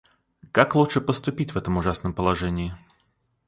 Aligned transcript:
Как 0.51 0.73
лучше 0.73 0.99
поступить 0.99 1.53
в 1.53 1.57
этом 1.57 1.77
ужасном 1.77 2.15
положении? 2.15 2.73